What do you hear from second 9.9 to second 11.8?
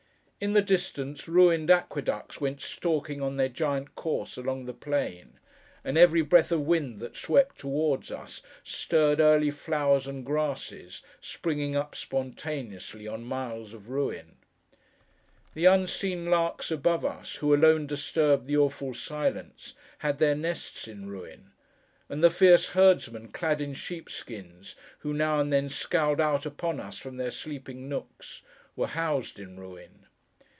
and grasses, springing